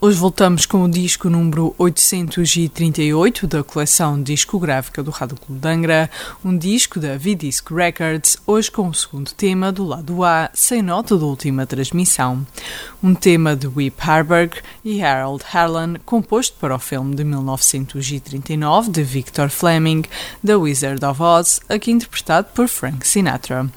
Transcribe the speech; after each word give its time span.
hoje 0.00 0.16
voltamos 0.16 0.64
com 0.64 0.84
o 0.84 0.88
disco 0.88 1.28
número 1.28 1.74
838 1.76 3.46
da 3.48 3.64
coleção 3.64 4.22
discográfica 4.22 5.02
do 5.02 5.10
Rádio 5.10 5.36
Clube 5.36 5.60
de 5.60 5.68
Angra, 5.68 6.10
um 6.44 6.56
disco 6.56 7.00
da 7.00 7.16
V-Disc 7.16 7.68
Records, 7.70 8.36
hoje 8.46 8.70
com 8.70 8.88
o 8.88 8.94
segundo 8.94 9.32
tema 9.32 9.72
do 9.72 9.84
lado 9.84 10.22
A, 10.22 10.50
sem 10.54 10.82
nota 10.82 11.16
da 11.16 11.24
última 11.24 11.66
transmissão. 11.66 12.46
Um 13.02 13.14
tema 13.14 13.56
de 13.56 13.66
Whip 13.66 13.96
Harburg 14.00 14.56
e 14.84 15.02
Harold 15.02 15.44
Harlan, 15.52 15.94
composto 16.04 16.56
para 16.60 16.76
o 16.76 16.78
filme 16.78 17.16
de 17.16 17.24
1939 17.24 18.90
de 18.90 19.02
Victor 19.02 19.48
Fleming, 19.48 20.04
The 20.44 20.54
Wizard 20.54 21.04
of 21.04 21.20
Oz, 21.20 21.60
aqui 21.68 21.90
interpretado 21.90 22.48
por 22.54 22.68
Frank 22.68 23.06
Sinatra. 23.06 23.68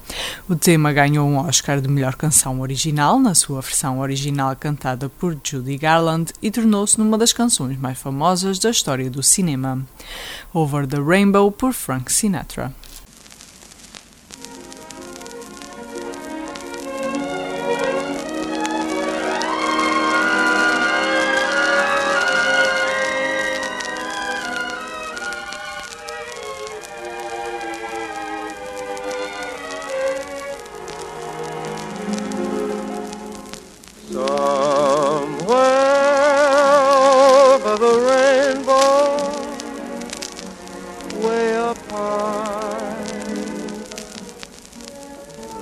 O 0.47 0.55
tema 0.55 0.93
ganhou 0.93 1.27
um 1.27 1.37
Oscar 1.37 1.81
de 1.81 1.87
melhor 1.87 2.15
canção 2.15 2.61
original, 2.61 3.19
na 3.19 3.33
sua 3.33 3.61
versão 3.61 3.99
original 3.99 4.55
cantada 4.55 5.09
por 5.09 5.35
Judy 5.43 5.77
Garland 5.77 6.10
e 6.41 6.51
tornou-se 6.51 6.97
numa 6.97 7.17
das 7.17 7.33
canções 7.33 7.77
mais 7.77 7.97
famosas 7.97 8.59
da 8.59 8.69
história 8.69 9.09
do 9.09 9.23
cinema. 9.23 9.85
Over 10.53 10.87
the 10.87 10.99
Rainbow 10.99 11.51
por 11.51 11.73
Frank 11.73 12.11
Sinatra. 12.11 12.73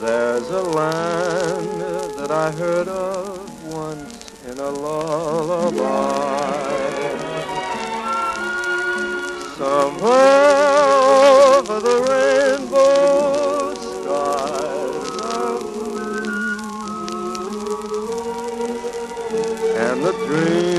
There's 0.02 0.50
a 0.50 0.62
land 0.62 1.82
that 2.18 2.32
I 2.32 2.52
heard 2.52 2.88
of 2.88 3.64
once 3.66 4.32
in 4.46 4.58
a 4.58 4.70
lullaby. 4.70 5.80
Somewhere 9.58 10.70
over 11.58 11.80
the 11.82 12.00
rainbow 12.08 13.74
skies 13.76 15.10
are 15.22 15.60
blue, 15.60 16.30
and 19.76 19.98
the 20.06 20.14
dream. 20.26 20.79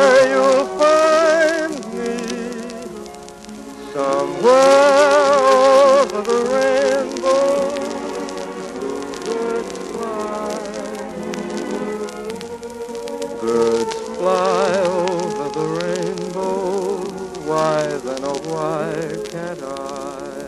Then, 18.03 18.19
oh, 18.23 18.39
why 18.49 19.15
can't 19.29 19.61
I? 19.61 20.41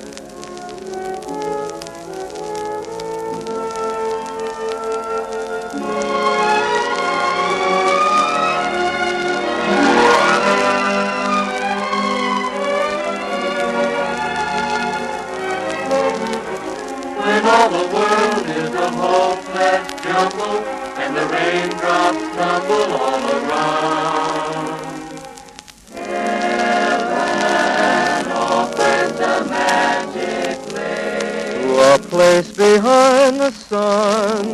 Place 32.14 32.52
behind 32.52 33.40
the 33.40 33.50
sun. 33.50 34.46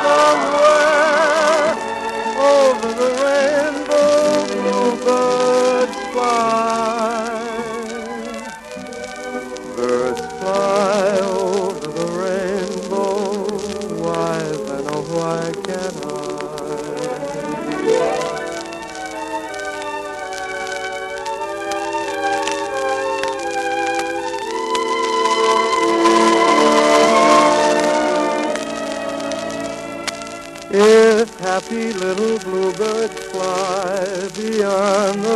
Somewhere 0.00 1.76
over 2.40 2.90
the 3.02 3.10
rainbow, 3.26 4.16
bluebirds 4.62 5.98
fly. 6.12 7.36
Birds 9.76 10.24
fly 10.40 11.20
over 11.20 11.88
the 11.98 12.06
rainbow. 12.22 13.20
Why 14.02 14.38
then, 14.40 14.84
oh, 14.88 15.02
why 15.14 15.52
can't 15.62 16.06
I? 16.06 16.15
Happy 31.56 31.90
little 31.94 32.38
bluebirds 32.40 33.18
fly 33.30 34.28
beyond 34.36 35.22
the 35.24 35.35